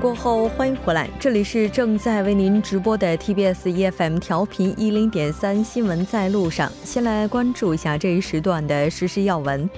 [0.00, 6.70] 过后，欢迎回来，这里是正在为您直播的 TBS EFM 调频一零点三新闻在路上。
[6.84, 9.68] 先来关注一下这一时段的实时要闻。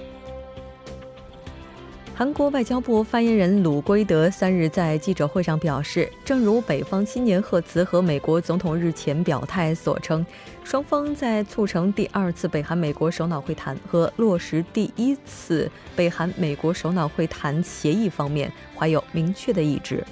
[2.18, 10.24] 韩国外交部发言人鲁圭德三日在记者会上表示，正如北方新年贺词和美国总统日前表态所称，
[10.64, 20.02] 双方在促成第二次北韩美国首脑会谈和落实第一次北韩美国首脑会谈协议方面怀有明确的意志。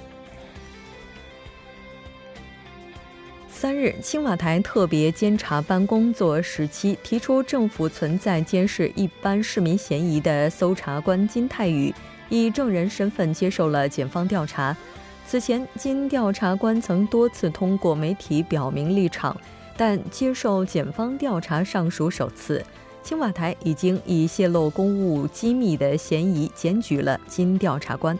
[3.65, 11.91] 三日，青瓦台特别监察班工作时期提出，政府存在监视一般市民嫌疑的搜查官金泰宇
[12.29, 14.77] 以证人身份接受了检方调查。
[15.25, 19.35] 此前，金调查官曾多次通过媒体表明立场，
[19.75, 22.63] 但接受检方调查尚属首次。
[23.01, 28.15] 青瓦台已经以泄露公务机密的嫌疑检举了金调查官。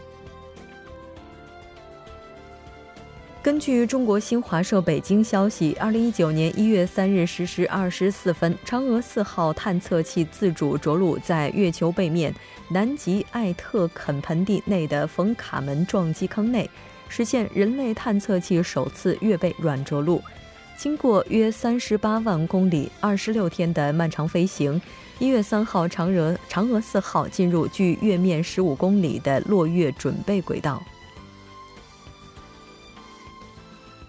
[3.46, 12.34] 根据中国新华社北京消息，二零一九年一月三日十时二十四分，嫦娥四号探测器自主着陆在月球背面
[12.70, 16.68] 南极艾特肯盆地内的冯卡门撞击坑内，
[17.08, 20.20] 实现人类探测器首次月背软着陆。
[20.76, 24.82] 经过约三十八万公里、二十六天的漫长飞行，
[25.20, 30.82] 一月三号，嫦娥嫦娥四号进入距月面十五公里的落月准备轨道。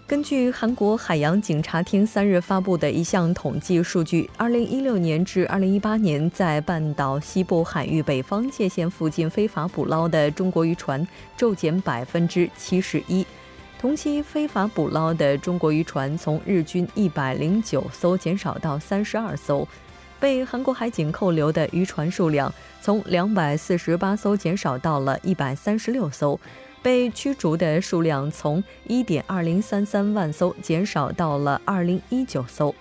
[0.08, 11.06] 根据韩国海洋警察厅三日发布的一项统计数据，二零一六年至二零一八年，在半岛西部海域北方界限附近非法捕捞的中国渔船
[11.36, 13.26] 骤减百分之七十一。
[13.78, 19.68] 同期非法捕捞的中国渔船从日均一百零九艘减少到三十二艘，
[20.18, 22.50] 被韩国海警扣留的渔船数量
[22.80, 26.40] 从两百四十八艘减少到了一百三十六艘。
[26.82, 32.74] 被驱逐的数量从一点二零三三万艘减少到了二零一九艘。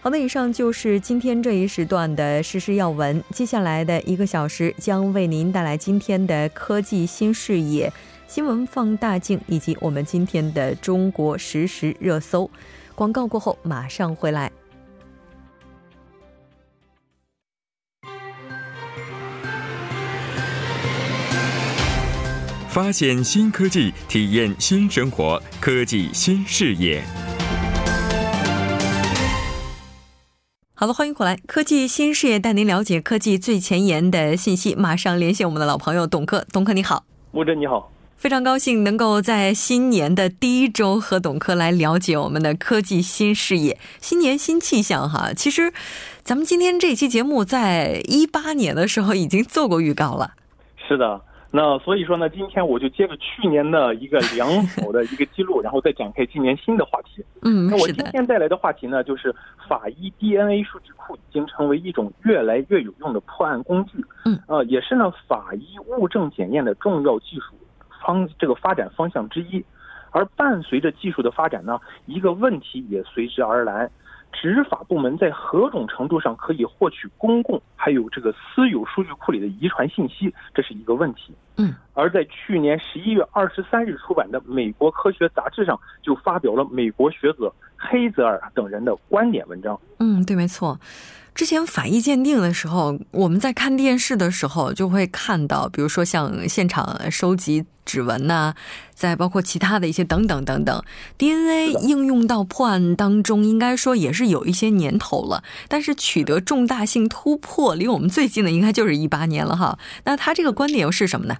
[0.00, 3.22] 好的，以上就是今天这一时段的实时要闻。
[3.30, 7.92] 接下来的一个小时将为您带来今天的科技新视野、
[8.28, 12.48] 新闻放大镜以及我们今天的中国实时热搜。
[12.94, 14.50] 广告过后马上回来。
[22.80, 27.02] 发现新科技，体验新生活，科技新视野。
[30.74, 34.76] 好了，欢迎回来，科技新视野带您了解科技最前沿的信息。
[34.76, 37.02] 马上连线我们的老朋友董克，董克你好，
[37.32, 43.76] 木真你好，非常高兴能够在新年的第一周和董克来了解我们的科技新事业。
[44.00, 45.72] 新年新气象哈，其实
[46.22, 50.34] 咱们今天这期节目在一八年的时候已经做过预告了，
[50.86, 51.22] 是的。
[51.50, 57.24] 那所以说呢，今天我就接着去年的一个良好的一个记录，然后再展开今年新的话题。
[57.42, 59.34] 嗯，那我今天带来的话题呢，就是
[59.66, 64.04] 法医 DNA 数据库已经成为一种越来越有用的破案工具。
[64.26, 67.54] 嗯，呃，也是呢法医物证检验的重要技术
[68.04, 69.64] 方这个发展方向之一。
[70.10, 73.88] 而伴随着技术的发展呢，一个问题也随之而来。
[74.32, 81.34] 执法部门在何种程度上可以获取公共还有这个私有数据库里的遗传信息，这是一个问题。
[81.56, 89.78] 嗯，而在去年十一月二十三日出版的《美国科学杂志》上，就发表了美国学者黑泽尔等人的观点文章。
[89.98, 90.78] 嗯，对，没错。
[91.38, 98.54] 之前法医鉴定的时候，我们在看电视的时候就会看到，比如说像现场收集指纹呐，
[98.92, 100.82] 再包括其他的一些等等等等
[101.16, 105.44] ，DNA 应用到破案当中，应该说也是有一些年头了。
[105.68, 109.78] 但是取得重大性突破，离我们最近的应该就是一八年了哈。
[110.06, 111.36] 那他这个观点又是什么呢？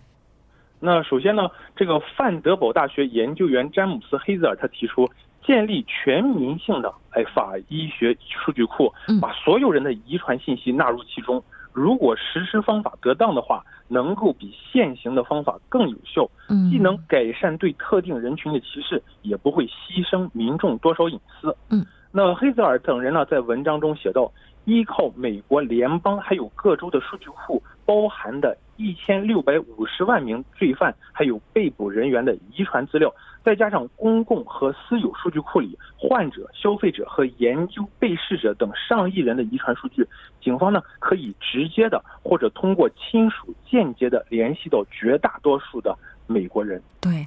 [0.80, 5.08] 那首先呢，这个范德堡大学研究员詹姆斯·黑泽尔他提出。
[5.46, 11.42] 建立全民性的哎法医学数据库，把所有人的遗传信息纳入其中。
[11.72, 16.28] 如果实施方法得当的话，能够比现行的方法更有效，
[16.70, 21.56] 既能改善对特定人群的歧视，也不会牺牲民众多少隐私。
[21.70, 21.82] 嗯，
[22.12, 24.30] 那黑泽尔等人呢，在文章中写道：
[24.66, 33.10] 依靠美国联邦还有各州的数据库，包含的一千六百五十万名罪犯还有被捕人员的遗传资料。
[33.42, 40.06] 再加上公共和私有数据库里患者、消费者和研究被试者等上亿人的遗传数据，
[40.38, 45.96] 警方呢可以直接的或者通过亲属间接的联系到绝大多数的
[46.26, 46.82] 美国人。
[47.00, 47.26] 对。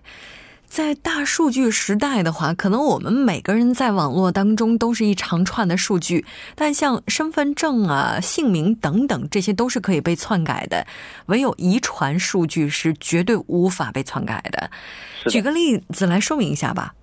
[0.71, 6.25] 在大数据时代的话，可能我们每个人在网络当中都是一长串的数据，
[6.55, 10.87] 但像身份证啊、姓名等等，这些都是可以被篡改的，
[11.25, 14.71] 唯有遗传数据是绝对无法被篡改的。
[15.29, 16.95] 举个例子来说明一下吧。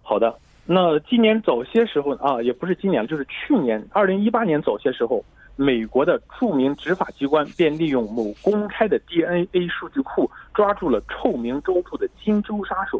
[0.00, 0.34] 好的，
[0.64, 5.22] 那今年早些时候啊，也不是今年，就是去年二零一八年早些时候。
[5.62, 12.98] 美国的著名执法机关便利用某公开的 DNA 数据库，抓住了臭名昭著的金州杀手。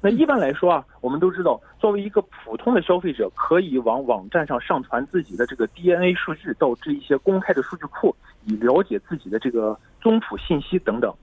[0.00, 8.12] 那一般来说啊，我们都知道，作为一个普通的消费者，可以往网站上上传自己的这个 DNA 数据，到这一些公开的数据库，
[8.44, 11.14] 以了解自己的这个宗谱信息等等。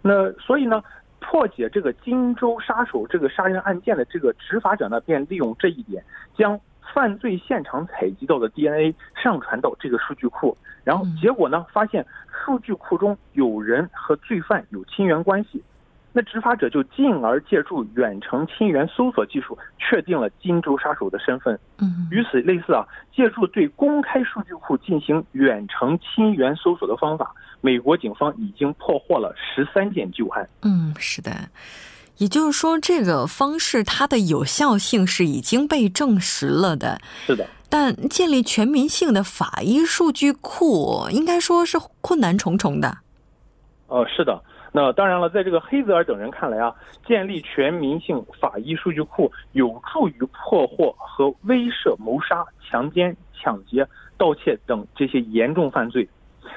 [0.00, 0.80] 那所以呢，
[1.18, 6.04] 破解这个金州杀手这个杀人案件的这个执法者呢，便利用这一点，
[6.38, 6.60] 将。
[6.94, 12.04] 犯罪现场采集到的 DNA 上传到这个数据库，然后结果呢，发现
[12.44, 15.62] 数据库中有人和罪犯有亲缘关系，
[16.12, 21.58] 那执法者就进而借助远程亲缘搜索技术，确定了金州杀手的身份。
[21.78, 30.48] 嗯，与此类似啊，借助对公开数据库进行远程亲缘搜索的方法，美国警方已经破获了十三件旧案。
[30.62, 31.30] 嗯，是的。
[32.18, 36.98] 也就是说，这个方式它的有效性是已经被证实了的。
[37.26, 42.98] 是的，但建立全民性的法医数据库，应该说是困难重重的。
[43.88, 44.42] 呃，是的。
[44.72, 46.74] 那当然了，在这个黑泽尔等人看来啊，
[47.06, 53.86] 建立全民性法医数据库有助于破获和威慑谋杀、强奸、抢劫、
[54.16, 56.08] 盗窃等这些严重犯罪。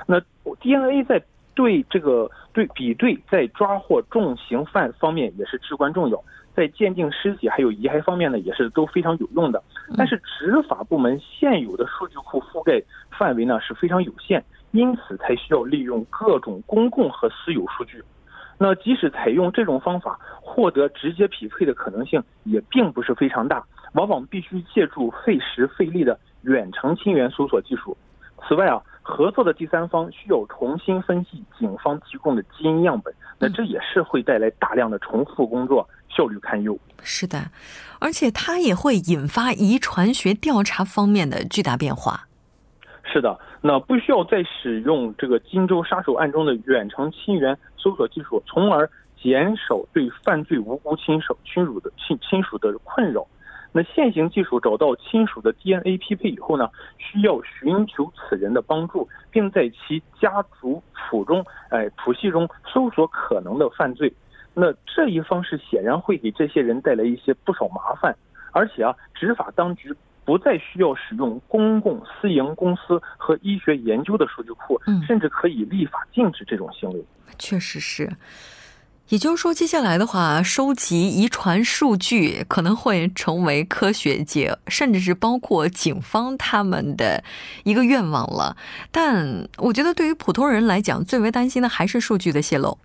[0.05, 0.21] 那
[0.61, 1.21] DNA 在。
[1.59, 6.23] 对这个对比对在抓获重刑犯方面也是至关重要，
[6.55, 9.61] 在鉴定尸体还有遗骸方面呢也是都非常有用的。
[9.97, 14.41] 但是执法部门现有的数据库覆盖范围呢是非常有限，
[14.71, 18.01] 因此才需要利用各种公共和私有数据。
[18.57, 23.61] 那即使采用这种方法，获得直接匹配的可能性也并不是非常大，
[23.95, 27.97] 往往必须借助费时费力的远程亲缘搜索技术。
[28.47, 28.81] 此外啊。
[29.09, 36.77] 合作的第三方需要重新分析警方提供的基因样本，那这也是会带来大量的重复工作，效率堪忧。
[37.01, 37.49] 是的，
[37.99, 42.27] 而且它也会引发遗传学调查方面的巨大变化。
[43.03, 48.87] 是的，那不需要再使用这个荆州杀手案中的远程亲缘搜索技术，从而
[49.21, 53.25] 减少对犯罪无辜亲属亲属的亲亲属的困扰。
[53.71, 64.11] 那现行技术找到亲属的 DNA 匹配以后呢，需要寻求此人的帮助，并在其家族谱中，哎，谱系中搜索可能的犯罪。
[64.53, 68.15] 那这一方式显然会给这些人带来一些不少麻烦，
[68.51, 69.93] 而且啊，执法当局
[70.25, 77.05] 不再需要使用公共、私营公司和医学研究的数据库，甚至可以立法禁止这种行为。
[77.37, 78.09] 确实是。
[79.09, 87.23] 也就是说，接下来的话，收集遗传数据可能会成为科学界，甚至是包括警方他们的
[87.63, 88.55] 一个愿望了。
[88.91, 92.77] 但我觉得，对于普通人来讲，最为担心的还是数据的泄露。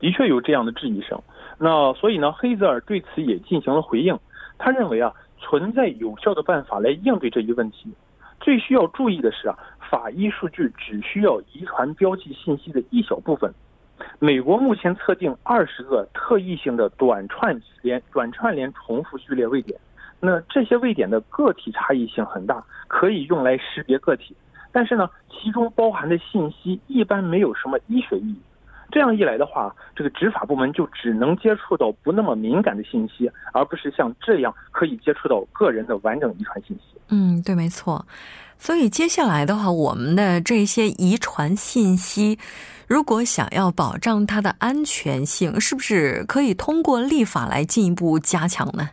[0.00, 1.20] 的确有这样的质疑声。
[1.58, 4.18] 那所以呢，黑泽尔对此也进行了回应。
[4.58, 7.92] 他认为啊，存在有效的办法来应对这一问题。
[8.40, 9.58] 最需要注意的是啊，
[9.90, 13.52] 法医数据只需要遗传标记信息的一小部分。
[14.18, 19.78] 美国目前测定二十个特异性的短串联短串联重复序列位点，
[20.20, 24.36] 那这些位点的个体差异性很大，可以用来识别个体，
[24.70, 28.40] 但是呢，其中包含的信息一般没有什么医学意义。
[28.90, 36.98] 这样一来的话，这个执法部门就只能接触到不那么敏感的信息，而不是像这样可以接触到个人的完整遗传信息。
[37.08, 38.04] 嗯，对，没错。
[38.62, 42.38] 所以接下来的话，我们的这些遗传信息。
[42.86, 48.90] 如果想要保障它的安全性，是不是可以通过立法来进一步加强呢？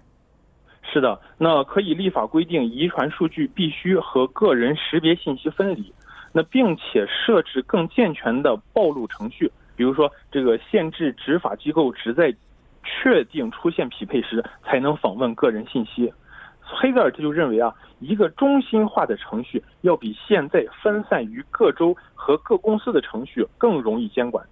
[0.82, 5.94] 是的，那可以立法规定遗传数据必须和个人识别信息分离，
[6.34, 12.36] 那并且设置更健全的暴露程序，比如说这个限制执法机构只在
[12.84, 16.12] 确定出现匹配时才能访问个人信息。
[16.62, 24.46] 黑格尔他就认为啊，一个中心化的程序要比现在分散于各州和各公司的程序更容易监管。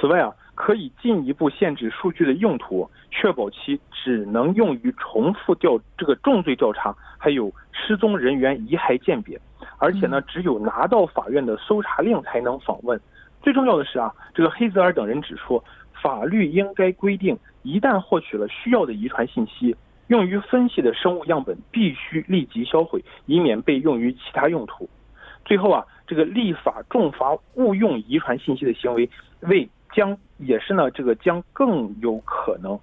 [0.00, 9.40] 此外啊，可以进一步限制数据的用途，确保其只能用于重复调这个重罪调查，还有失踪人员遗骸鉴别。
[9.78, 13.00] 而且呢，只有拿到法院的搜查令才能访问。
[13.42, 15.62] 最重要的是啊，这个黑泽尔等人指出，
[16.02, 19.76] 法律应该规定，一旦获取了需要的遗传信息。
[20.08, 24.88] 用于分析的生物样本必须立即销毁，以免被用于其他用途。
[25.44, 29.08] 最后啊，这个立法重罚误用遗传信息的行为，
[29.40, 32.78] 为将也是呢，这个将更有可能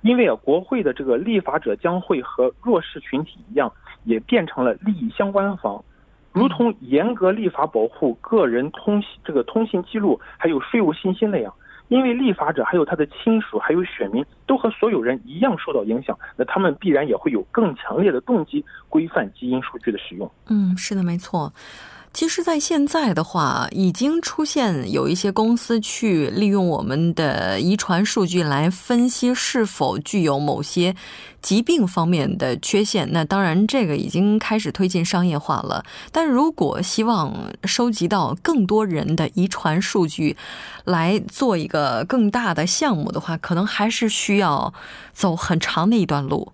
[0.00, 3.72] 因为啊，国会的这个立法者将会和弱势群体一样，
[4.04, 5.84] 也变成了利益相关方，
[6.32, 11.52] 如同严格立法保护个人通信这个通信记录还有税务信息那样。
[11.88, 20.30] 因为立法者还有他的亲属还有选民都和所有人一样受到影响，那他们必然也会有更强烈的动机规范基因数据的使用。
[20.48, 21.52] 嗯，是的，没错。
[22.12, 30.96] 其实，在现在的话，已经出现有一些公司去利用我们的遗传数据来分析是否具有某些
[31.40, 33.08] 疾病方面的缺陷。
[33.12, 35.84] 那当然，这个已经开始推进商业化了。
[36.10, 37.32] 但如果希望
[37.64, 40.36] 收集到更多人的遗传数据，
[40.84, 44.72] 来做一个更大的项目的话，可能还是需要
[45.12, 46.52] 走很长的一段路。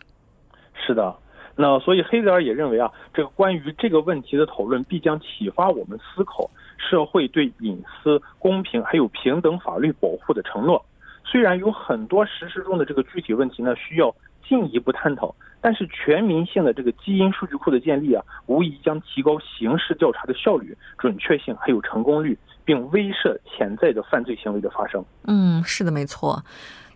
[0.86, 1.14] 是的。
[1.56, 10.84] 那所以黑泽尔也认为啊，这个关于这个问题的讨论必将启发我们思考社会对隐私、公平还有平等法律保护的承诺。
[11.24, 14.14] 虽然有很多实施中的这个具体问题呢需要
[14.46, 25.02] 进一步探讨，但是全民性的这个基因数据库的建立啊，无疑将提高刑事调查的效率、准确性还有成功率，并威慑潜在的犯罪行为的发生。
[25.26, 26.42] 嗯，是的，没错。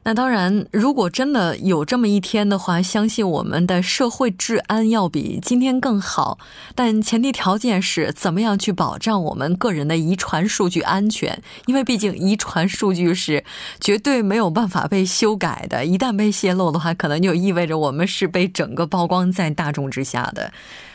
[0.09, 6.39] 那当然，如果真的有这么一天的话，相信我们的社会治安要比今天更好。
[6.75, 11.43] 但前提条件是，怎么样去保障我们个人的遗传数据安全？
[11.67, 13.45] 因为毕竟遗传数据是
[13.81, 20.51] 绝对没有办法被修改的，一旦被泄露的话，可能就意味着我们是被整个曝光在大众之下的。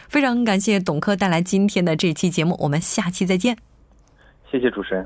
[0.10, 3.56] 非常感谢董科带来今天的这期节目，我们下期再见。
[4.52, 5.06] 谢谢主持人。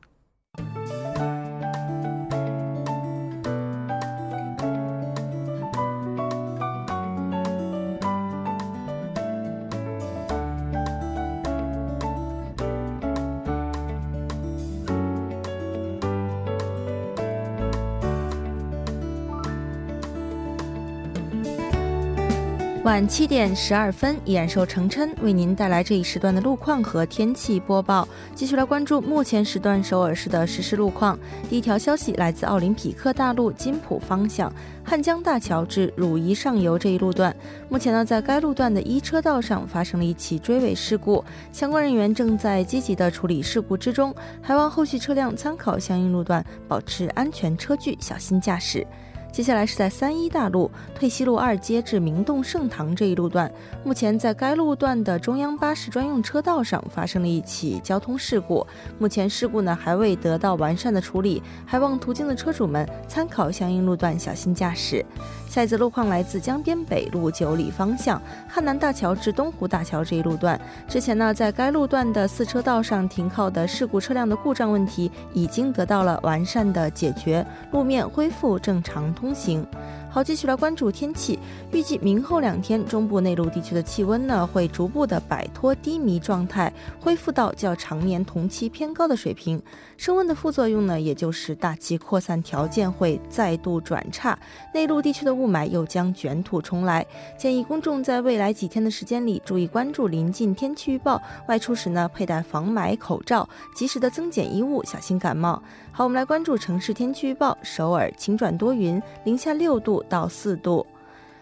[22.91, 28.05] 晚七点十二分，依然受程琛为您带来这一时段的路况和天气播报。
[28.35, 31.17] 继续来关注目前时段首尔市的实时路况。
[31.49, 37.33] 第一条消息来自奥林匹克大路金浦方向汉江大桥至汝矣上游这一路段，
[37.69, 48.85] 目前呢，在该路段的一车道上发生了一起追尾事故，相关人员正在积极的处理事故之中，还望后续车辆参考相应路段，保持安全车距，小心驾驶。
[49.31, 53.49] 接下来是在三一大路退西路二街至明洞盛堂这一路段，
[53.83, 58.67] 目前在该路段的中央巴士专用车道上发生了一起交通事故，
[58.99, 65.05] 目前事故呢还未得到完善的处理，还望途经的车主们参考相应路段小心驾驶。
[65.51, 79.13] 下一则路况来自江边北路九里方向汉南大桥至东湖大桥这一路段，之前呢在该路段的四车道上停靠的事故车辆的故障问题已经得到了完善的解决，路面恢复正常。
[79.13, 79.67] 通行。
[80.13, 81.39] 好，继续来关注天气。
[81.71, 89.61] 预计明后两天，中部内陆地区的气温呢会逐步的摆脱低迷状态，恢复到较常年同期偏高的水平。
[89.95, 94.37] 升温的副作用呢，也就是大气扩散条件会再度转差，
[94.73, 97.07] 内陆地区的雾霾又将卷土重来。
[97.37, 105.63] 建议公众在未来几天的时间里，注意关注临近天气预报，外出时呢佩戴防霾口罩，及时的增减衣物，小心感冒。
[105.93, 110.01] 好，我们来关注城市天气预报：首尔晴转多云，零下六度。
[110.07, 110.87] 到四度。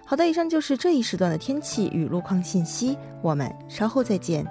[0.03, 2.97] 好的，以上就是这一时段的天气与路况信息。
[3.21, 4.43] 我们稍后再见。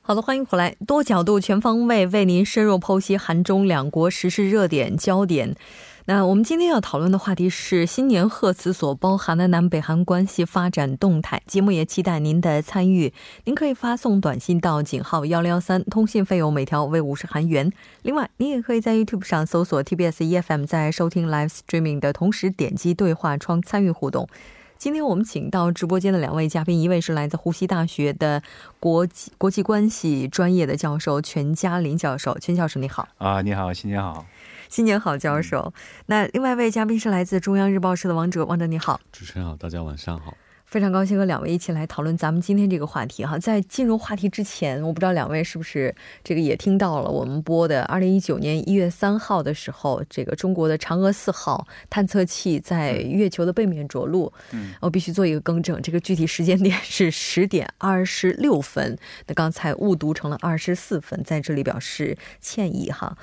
[0.00, 5.54] 好的，欢迎回来，多角度、全方位为您深入剖析韩中两国时事热点焦点。
[6.08, 11.42] 那我们今天要讨论的话题是新年贺词所包含的南北韩关系发展动态。
[11.46, 17.72] 节目也期待您的参与，您可以发送短信到井号幺零幺三，通信费用每条为五十韩元。
[18.02, 24.28] 另外，您也可以在 YouTube 上搜索 TBS EFM，在收听 Live Streaming 的同时点击对话窗参与互动。
[24.78, 28.40] 今天我们请到直播间的两位嘉宾，一位是来自呼吸大学的
[28.78, 33.08] 国际国际关系专业的教授全嘉林教授，全教授你好。
[33.18, 34.24] 啊，你好，新年好。
[34.68, 35.72] 新年好，教授。
[36.06, 39.00] 那另外一位嘉宾是来自中央日报社的王哲，王哲你好。
[39.12, 40.36] 主持人好，大家晚上好。
[40.64, 43.38] 非常高兴和两位一起来讨论咱们今天这个话题哈。
[43.38, 45.94] 在进入话题之前，我不知道两位是不是
[46.24, 54.32] 这个也听到了我们播的二零一九年一月三号的时候，这个中国的嫦娥四号探测器在月球的背面着陆。
[54.50, 58.98] 嗯，我必须做一个更正，这个具体时间点是 十点二十六分。
[59.28, 63.16] 那刚才误读成了二十四分，在这里表示歉意哈。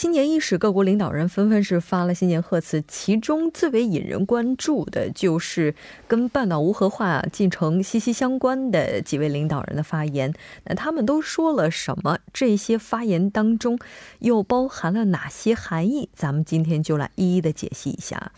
[0.00, 5.74] 新年伊始，各国领导人纷纷是发了新年贺词，其中最为引人关注的就是
[6.08, 10.32] 跟半岛无核化进程息息相关的几位领导人的发言。
[10.64, 12.16] 那他们都说了什么？
[12.32, 13.78] 这些发言当中
[14.20, 16.08] 又包含了哪些含义？
[16.14, 18.32] 咱们今天就来一一的解析一下。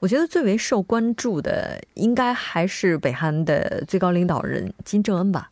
[0.00, 5.50] 我觉得最为受关注的，应该还是北韩的最高领导人金正恩吧。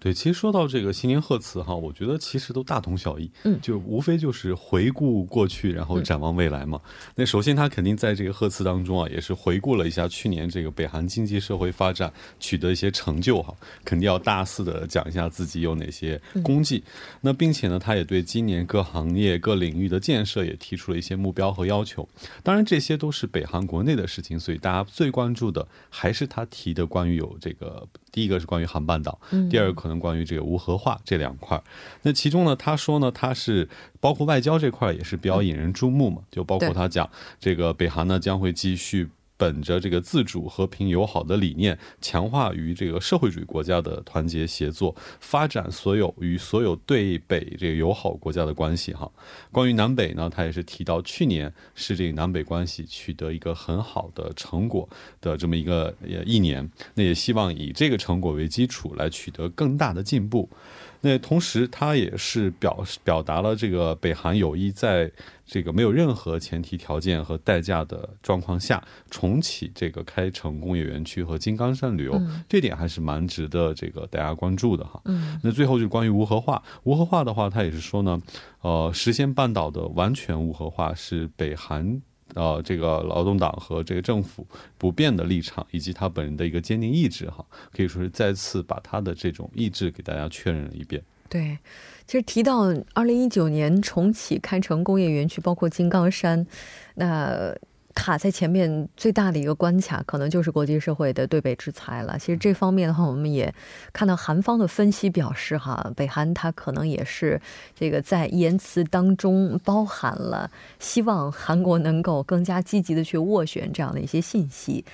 [0.00, 6.80] 对，其实说到这个新年贺词哈，我觉得其实都大同小异，嗯，就无非就是回顾过去，然后展望未来嘛。
[7.16, 13.52] 那首先他肯定在这个贺词当中啊，也是回顾了一下去年这个北韩经济社会发展取得一些成就哈，
[13.84, 16.84] 肯定要大肆的讲一下自己有哪些功绩。
[17.20, 22.08] 那并且呢，他也对今年各行业各领域的建设也提出了一些目标和要求。
[22.44, 27.84] 当然这些都是北韩国内的事情，所以大家最关注的还是他提的关于有这个。
[28.10, 29.18] 第一个是关于韩半岛，
[29.50, 31.62] 第二个可能关于这个无核化这两块。
[32.02, 33.68] 那其中呢，他说呢，他是
[34.00, 39.08] 包括外交这块也是比较引人注目嘛，就包括他讲这个北韩呢将会继续。
[39.38, 48.92] 本着这个自主、和平、友好的理念，强化与这个社会主义国家的团结协作，发展所有与所有对北这个友好国家的关系。
[48.92, 49.10] 哈，
[49.50, 54.86] 关于南北呢，他也是提到，去年是这个南北关系取得一个很好的成果
[55.20, 55.94] 的这么一个
[56.26, 60.50] 一年，那也希望以这个成果为基础来取得更大的进步。
[61.00, 65.10] 那同时，他也是表表达了这个北韩有意在
[65.46, 75.00] 这个没有任何前提条件和代价的状况下重启这个开城工业园区和金刚山旅游，这点还是蛮值得这个大家关注的哈。
[75.42, 78.20] 那最后就是关于无核化，无核化的话，他也是说呢，
[78.62, 82.02] 呃，实现半岛的完全无核化是北韩。
[82.34, 91.02] 呃，这个劳动党和这个政府不变的立场，以及他本人的一个坚定意志，哈，可以说是再次把他的这种意志给大家确认了一遍。
[91.28, 91.58] 对，
[92.06, 96.46] 其实提到二零一九年重启开城工业园区，包括金刚山，
[96.94, 97.54] 那。
[97.98, 102.16] 卡在前面最大的一个关卡，可能就是国际社会的对北制裁了。
[102.16, 103.52] 其实这方面的话，我们也
[103.92, 107.40] 看到韩方的分析表示，哈，北韩它可能也是
[107.74, 114.84] 这个在言辞当中包含了希望韩国能够更加积极的去斡旋这样的一些信息。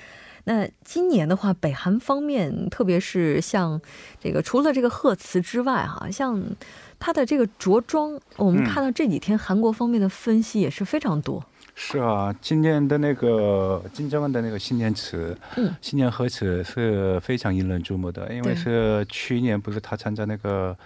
[0.44, 3.80] 那今年的话，北韩方面，特别是像
[4.18, 6.42] 这个除了这个贺词之外，哈，像
[6.98, 11.44] 他的这个着装，我们看到这几天韩国方面的分析也是非常多。
[11.74, 15.36] 是啊，今年的那个金正恩的那个新年词，
[15.80, 20.76] 新年贺词是非常引人注目的，因为是去年不是他参加那个。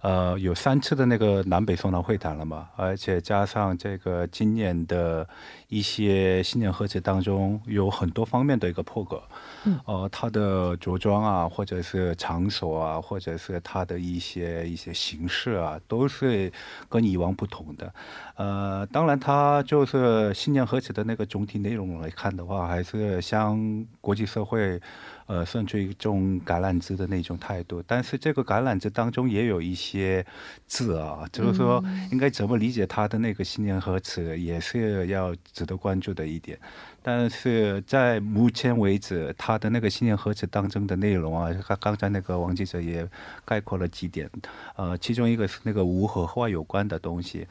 [0.00, 5.28] 呃，有三次的那个南北双方会谈了嘛，而且加上这个今年的
[5.68, 9.20] 一些新年贺词当中，有很多方面的一个破格，
[9.64, 16.52] 嗯，呃，他的着装啊，或者是场所啊，或者是他的一些一些形式啊，都是
[16.88, 17.92] 跟以往不同的。
[18.36, 24.80] 呃，当然，他就是新年贺词的那个总体内容来看的话，还是向国际社会。
[25.28, 30.24] 呃，甚至一种橄榄枝的那种态度，但是这个橄榄枝当中也有一些
[30.66, 36.58] 字啊，就是说应该怎么理解他的那个新年贺词，也是要值得关注的一点。
[37.02, 43.06] 但是在目前为止，他的那个新年贺词当中的内容啊，刚刚才那个王记者也
[43.44, 44.30] 概括了几点，
[44.76, 47.46] 呃，其中一个是那个无核化有关的东西，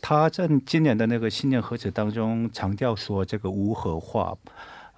[0.00, 4.34] 他在今年的那个新年贺词当中强调说这个无核化。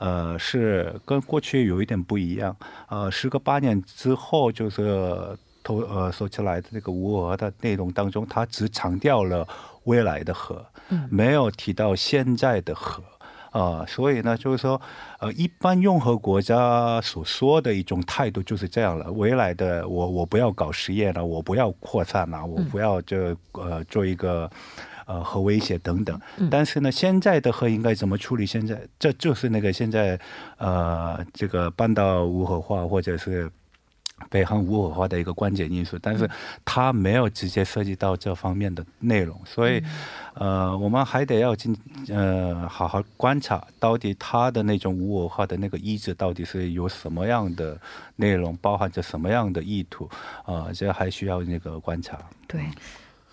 [0.00, 2.56] 呃，是跟过去有一点不一样。
[2.88, 9.46] 呃，时隔八年之后，就是投呃说起来的那个无核的内容当中，他只强调了
[9.84, 10.64] 未来的核，
[11.10, 13.02] 没有提到现在的核。
[13.50, 14.80] 啊，所以呢，就是说，
[15.18, 19.10] 呃，一般用核国家所说的一种态度就是这样了。
[19.12, 24.48] 未来的我，我不要搞实验了，我不要扩散了，我不要就呃做一个。
[25.10, 28.46] 呃，核威胁等等，但是呢，现在的核应该怎么处理？
[28.46, 30.16] 现在这就是那个现在
[30.56, 33.50] 呃，这个半岛无核化或者是
[34.28, 36.30] 北韩无核化的一个关键因素，但是
[36.64, 39.82] 它没有直接涉及到这方面的内容，所以
[40.34, 41.76] 呃，我们还得要进
[42.08, 47.76] 呃好好观察，到底它的那种无核化的那个意志到底是有什么样的
[48.14, 50.08] 内容，包含着什么样的意图
[50.44, 50.70] 啊？
[50.72, 52.16] 这还需要那个观察。
[52.46, 52.60] 对。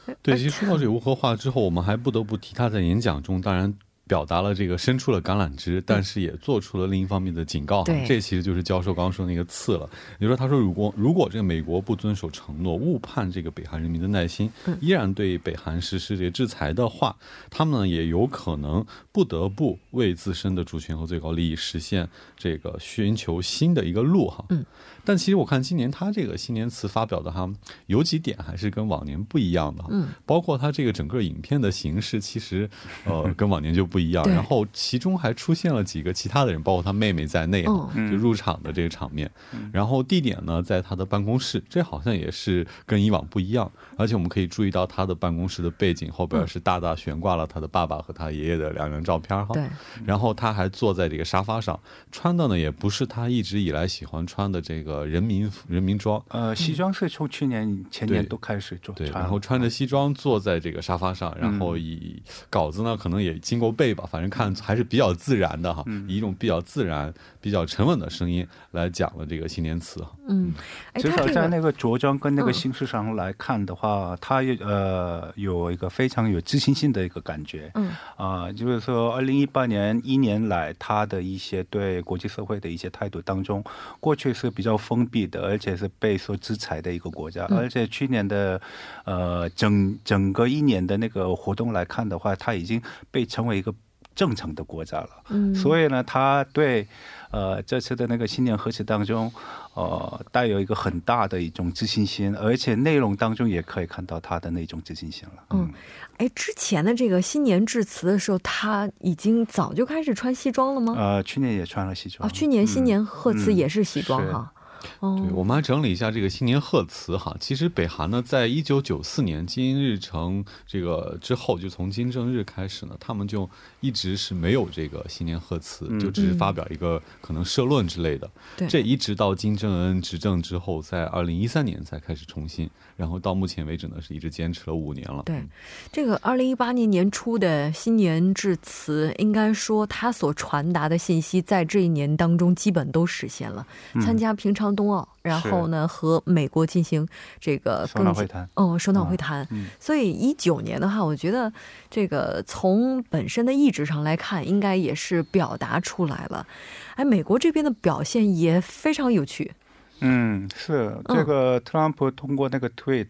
[0.21, 3.73] 对，其实说到这个无核化之后，我们还不得不提他在演讲中，当然
[4.07, 7.83] 表达了这个伸出了橄榄枝，但是也做出了另一方面的警告。
[7.83, 9.85] 对，这其实就是教授刚刚说的那个刺了。
[10.17, 17.13] 比如说，他说如果如果这个美国不遵守承诺，误判这个北韩人民的耐心，依然对北韩实施这个制裁的话，
[17.49, 24.45] 他们呢也有可能不得不为自身的主权和最高利益实现这个寻求新的一个路哈。
[24.49, 24.65] 嗯。
[25.07, 27.49] 但其实我看今年他这个新年词发表的哈，
[27.85, 29.81] 有几点还是跟往年不一样的。
[29.89, 32.69] 嗯，包括他这个整个影片的形式，其实
[33.05, 34.25] 呃跟往年就不一样。
[34.27, 39.31] 然后其中还出现了几个其他的人，包括他妹妹在内哈，就入场的这个场面。
[39.71, 43.71] 然后地点呢在他的办公室，这好像也是跟以往不一样。
[43.95, 49.53] 而且我们可以注意到他的办公室的背景后边是大大悬挂了他的爸爸和他爷爷的两张照片哈。
[49.53, 49.63] 对。
[50.03, 51.79] 然后他还坐在这个沙发上，
[52.11, 54.96] 穿的呢也不是他一直以来喜欢穿的这个。
[54.97, 70.03] 呃，人民人民装，呃，西装是从去年前年都开始做，对，然后穿着西装坐在这个沙发上，然后以稿子呢，可能也经过背吧，反正看还是比较自然的哈，以一种比较自然、比较沉稳的声音来讲了这个新年词。
[70.29, 70.51] 嗯，
[70.95, 77.71] 至少在那个着装跟那个形式上来看的话，他呃有一个非常有自信心的一个感觉。
[77.75, 83.63] 嗯，啊，就是说，二零一八年一年来他的一些对国际社会的一些态度当中，
[83.99, 84.75] 过去是比较。
[84.87, 87.45] 封闭的，而且是备受制裁的一个国家。
[87.49, 88.61] 而且去年的，
[89.03, 93.73] 呃，整整个一年的那个活动来看的话，它已经被称为一个
[94.15, 95.09] 正常的国家了。
[95.27, 96.87] 嗯，所以呢，他对，
[97.31, 99.29] 呃，这次的那个新年贺词当中，
[99.73, 105.43] 呃，带有一个很大的一种自信心，而且内容当中也可以看到他的那种自信心了。
[105.51, 105.69] 嗯，
[106.17, 110.95] 哎，之前的这个新年致辞的时候，他已经早就开始穿西装了吗？
[110.97, 112.27] 呃，去年也穿了西装。
[112.27, 114.53] 啊，去年新年贺词也是西装哈。
[114.99, 117.35] 对，我们来整理一下这个新年贺词哈。
[117.39, 128.29] 其实北韩呢，在一九九四年金日成这个之后，就从金正日开始呢，他们就一直是没有这个新年贺词，就只是发表一个可能社论之类的。
[128.55, 135.23] 对，这一直到金正恩执政之后，在二零一三年才开始重新，然后到目前为止呢，是一直坚持了五年了。
[135.25, 135.43] 对，
[135.91, 143.65] 这个二零一八年年初的新年致辞，应该说他所传达的信息，在这一年当中基本都实现了。
[144.01, 144.76] 参加平常。
[144.77, 147.05] 冬奥，然后呢，和美国进行
[147.41, 149.45] 这个首脑会谈，哦，首脑会谈。
[149.79, 151.51] 所以一九年的话，我觉得
[151.89, 156.47] 这个从本身的意志上来看，应该也是表达出来了。
[156.95, 159.51] 哎，美国这边的表现也非常有趣。
[159.99, 163.07] 嗯，是这个特朗普通过那个 tweet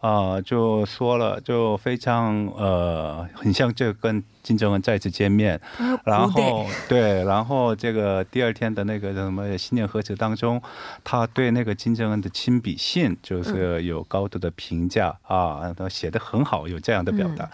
[0.00, 5.60] 啊，就说了，就非常呃，很像这跟金正恩再次见面，
[6.04, 10.60] 然后对，然后这个第二天的那个什么新年贺词当中，
[11.04, 17.50] 他对那个金正恩的亲笔信就是有高度的评价啊，他写的很好，有这样的表达。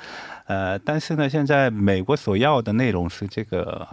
[0.46, 3.86] 呃，但是呢，现在美国所要的内容是这个。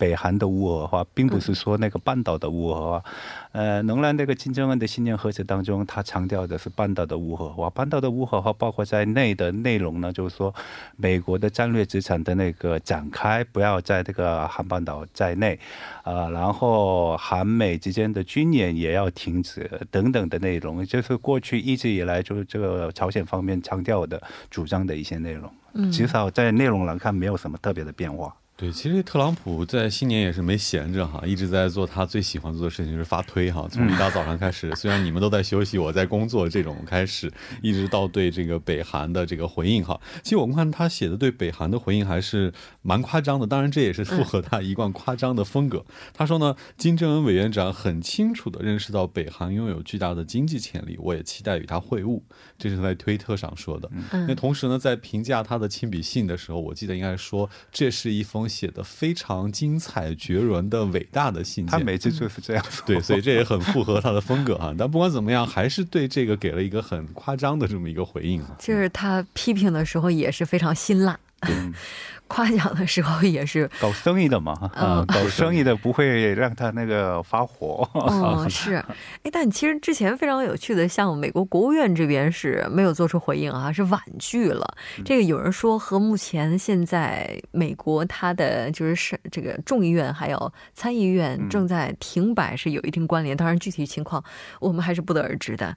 [0.00, 3.04] 北韩的无核化，并不是说那个半岛的无核化，
[3.52, 7.68] 呃，仍然那个金正恩的新年贺词当中，他强调的是半岛的无核化。
[7.68, 10.54] 半岛的无核化包括在内的内容呢，就是说
[10.96, 15.58] 美国的战略资产的那个展开，不要在这个韩半岛在内，
[16.02, 24.18] 啊，然后韩美之间的军演也要停止等等的内容，就是过去一直以来就是这个朝鲜方面强调的
[24.50, 25.92] 主张的一些内容，嗯。
[25.92, 28.34] 至少在内容来看，没有什么特别的变化。
[28.60, 33.66] 对，其实特朗普在新年也是没闲着哈，一直在做他最喜欢做的事情，就是发推哈。
[33.70, 39.98] 从一大早上开始， 虽然你们都在休息，我在工作，这种开始，一直到对这个北韩的这个回应哈。
[40.22, 45.82] 其实我们看他写的对北韩的回应还是蛮夸张的，当然这也是符合他一贯夸张的风格。
[46.12, 52.20] 他说呢，金正恩委员长很清楚的认识到北韩拥有巨大的经济潜力，我也期待与他会晤。
[52.58, 53.90] 这是在推特上说的。
[54.28, 58.49] 那同时呢，在评价他的亲笔信的时候，我记得应该说这是一封。
[58.50, 64.74] 写的非常精彩绝伦的伟大的信件，他每次就是这样说，对，所以这也很符合他的风格哈。
[64.76, 68.56] 但不管怎么样，还是对这个给了一个很夸张的这么一个回应啊。
[68.58, 71.18] 就是他批评的时候也是非常辛辣。
[72.30, 77.86] 夸奖的时候也是搞生意的嘛，啊，搞生意的不会让他那个发火。
[77.92, 78.74] 嗯， 是，
[79.24, 84.64] 哎，但其实之前非常有趣的，像美国国务院这边是没有做出回应啊，是婉拒了。
[85.04, 94.22] 这个有人说和目前现在美国它的就是是这个众议院还有参议院正在停摆是有一定关联，当然具体情况
[94.60, 95.76] 我们还是不得而知的。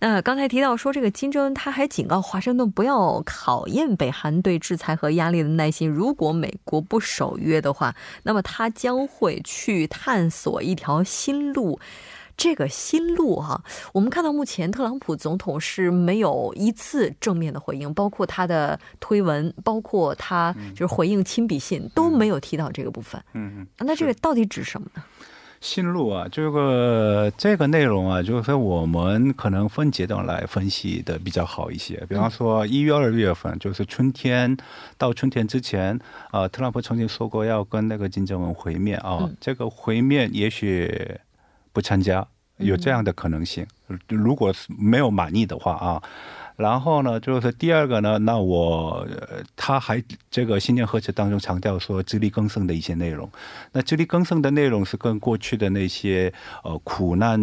[0.00, 5.93] 那刚才提到说这个金正恩他还警告华盛顿不要考验北韩对制裁和压力的耐心。
[5.94, 11.78] 如果美国不守约的话，那么他将会去探索一条新路。
[12.36, 23.22] 这个新路哈，我们看到目前特朗普总统是没有一次正面的回应，包括他的推文，包括他就是回应亲笔信都没有提到这个部分。
[23.34, 25.04] 嗯嗯，那这个到底指什么呢？
[25.64, 31.96] 新路啊，这个这个内容啊，就是说我们可能分阶段来分析的比较好一些。
[32.06, 34.54] 比方说一月、二月份，就是春天
[34.98, 35.98] 到春天之前
[36.30, 41.18] 啊，特朗普曾经说过要跟那个金正恩会面啊，这个会面也许
[41.72, 42.26] 不参加，
[42.58, 43.66] 有这样的可能性。
[44.08, 46.02] 如果是没有满意的话啊。
[46.56, 49.06] 然后呢，就是第二个呢，那我
[49.56, 53.28] 他还这个新年贺词当中强调说自力更生的一些内容。
[53.72, 57.38] 那自力更生的内容是跟过去的那些呃苦难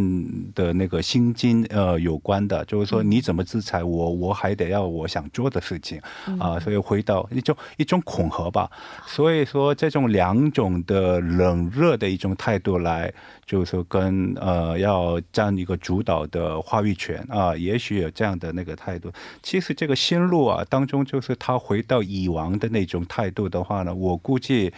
[0.56, 6.02] 的那个心经呃有关的，就是说你怎么制裁我，我还得要我想做的事情
[6.40, 6.60] 啊。
[6.60, 8.72] 所以回到一种一种恐吓吧。
[9.06, 13.14] 所以说这种两种的冷热的一种态度来。
[13.44, 19.01] 就是说，跟呃要占一个主导的话语权啊，也许有这样的那个态度。
[19.42, 24.72] 其实这个新路啊当中，就是他回到以往的那种态度的话呢，我估计，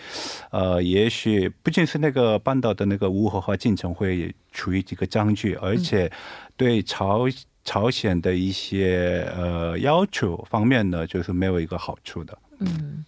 [0.51, 6.11] 呃，也许不仅是那个半岛的那个无核化进程会处于这个僵局，而且
[6.55, 7.25] 对朝
[7.63, 12.37] 朝鲜的一些呃要求方面呢，就是没有一个好处的。
[12.59, 13.03] 嗯。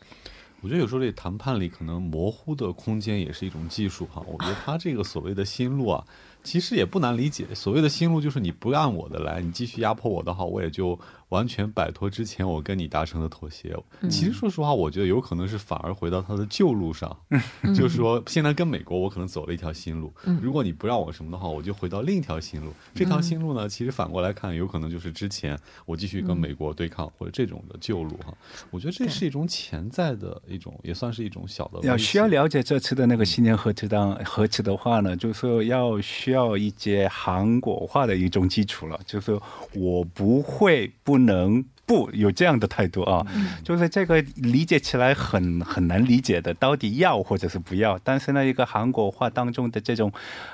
[0.62, 4.24] 我觉得有时候这谈判里可能模糊的空间也是一种技术哈。
[4.26, 6.04] 我觉得他这个所谓的新路啊。
[6.46, 10.98] 其实也不难理解，所谓的新路就是你不按我的来，你继续压迫我的话，我也就
[11.30, 13.76] 完全摆脱之前我跟你达成的妥协。
[14.08, 17.18] 其实说实话，我觉得有可能是反而回到他的旧路上，
[17.76, 22.72] 就是说现在跟美国我可能走了一条新路，如果你不让我什么的话，我就回到另一条新路。
[22.94, 28.32] 这条新路呢，其实反过来看，有可能就是之前我继续跟美国对抗或者这种的旧路哈。
[28.70, 31.80] 我觉得这是一种潜在的一种，也算是一种小的。
[31.82, 36.35] 要需要了解这次的那个新年核磁当核磁的话呢，就是说要需。
[36.36, 39.40] 要一些韩国话的一种基础了，就是
[39.74, 43.26] 我不会不能不有这样的态度啊，
[43.64, 47.98] 就是这个理解起来很很难理解的，到底要或者是不要。
[48.04, 50.12] 但是呢，一个韩国话当中的这种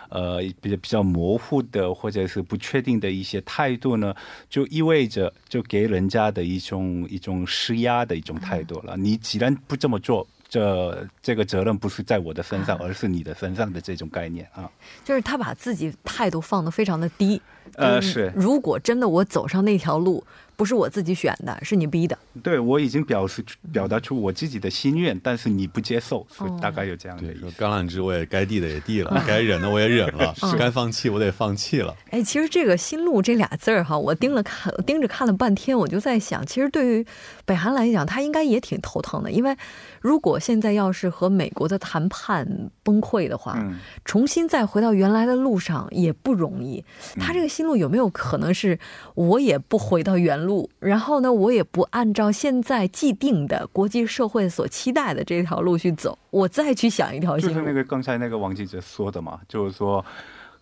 [0.09, 4.13] 呃比较比较模糊的或者是不确定的一些态度呢，
[4.49, 8.95] 就意味着就给人家的一种一种施压的一种态度了。
[8.97, 10.27] 你既然不这么做。
[10.51, 14.69] 这这个责任不是在我的身上，而是你的身上的这种概念啊，
[15.05, 17.41] 就是他把自己态度放得非常的低。
[17.75, 18.33] 呃，是。
[18.35, 20.21] 如果真的我走上那条路。
[20.57, 22.15] 不是我自己选的，是你逼的。
[22.43, 27.47] 对，我已经表示表达出我自己的心愿，但是你不接受，所以大概有这样的意思。
[27.57, 31.95] 橄榄枝我也该递的也递了，该忍的我也忍了， 该放弃我得放弃了。
[32.11, 37.03] 哎，其实这个“心路”这俩字儿哈，我盯了看，盯着看了半天，我就在想，其实对于
[37.51, 39.57] 北韩来讲，他应该也挺头疼的，因为
[39.99, 42.47] 如果现在要是和美国的谈判
[42.83, 43.57] 崩溃的话，
[44.05, 46.85] 重新再回到原来的路上也不容易。
[47.19, 48.77] 他这个心路有没有可能是
[49.15, 50.51] 我也不回到原路？
[50.51, 57.55] 路，然后呢，我也不按照现在既定的国际社会所期待的这条路去走，我再去想一条新路。
[57.55, 60.03] 就是那个刚才那个王记者说的嘛，就是说，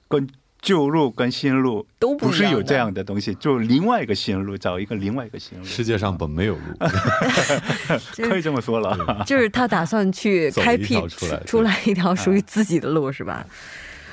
[0.08, 0.28] 跟
[0.62, 5.66] 旧路跟新路都不是有这样的东西，就另外一个新路，找一个另外一个新路。
[5.66, 6.62] 世界上本没有路，
[8.28, 9.24] 可以这么说了。
[9.26, 13.46] 就是他打算去开辟出来出来一条属于自己的路，是吧？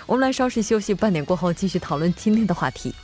[0.07, 2.95] 我们来稍事休息，半点过后继续讨论今天的话题。